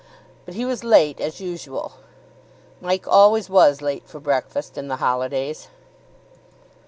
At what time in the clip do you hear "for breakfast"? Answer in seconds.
4.07-4.75